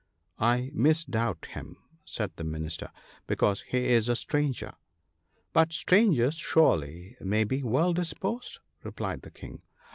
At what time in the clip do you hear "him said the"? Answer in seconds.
1.51-2.43